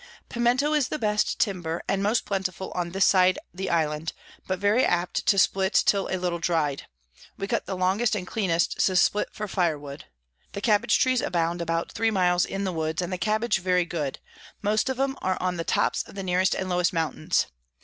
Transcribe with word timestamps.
Piemento 0.31 0.73
is 0.75 0.87
the 0.87 0.97
best 0.97 1.37
Timber, 1.37 1.83
and 1.87 2.01
most 2.01 2.25
plentiful 2.25 2.71
on 2.71 2.89
this 2.89 3.05
side 3.05 3.37
the 3.53 3.69
Island, 3.69 4.13
but 4.47 4.57
very 4.57 4.83
apt 4.83 5.27
to 5.27 5.37
split 5.37 5.73
till 5.75 6.07
a 6.07 6.17
little 6.17 6.39
dry'd: 6.39 6.87
we 7.37 7.45
cut 7.45 7.67
the 7.67 7.77
longest 7.77 8.15
and 8.15 8.25
cleanest 8.25 8.83
to 8.87 8.95
split 8.95 9.29
for 9.31 9.47
Fire 9.47 9.77
wood. 9.77 10.05
The 10.53 10.61
Cabbage 10.61 10.97
Trees 10.97 11.21
abound 11.21 11.61
about 11.61 11.91
three 11.91 12.09
miles 12.09 12.45
in 12.45 12.63
the 12.63 12.73
Woods, 12.73 12.99
and 13.03 13.13
the 13.13 13.19
Cabbage 13.19 13.59
very 13.59 13.85
good; 13.85 14.17
most 14.63 14.89
of 14.89 14.99
'em 14.99 15.17
are 15.21 15.37
on 15.39 15.57
the 15.57 15.63
tops 15.63 16.01
of 16.01 16.15
the 16.15 16.23
nearest 16.23 16.55
and 16.55 16.67
lowest 16.67 16.91
Mountains. 16.93 17.45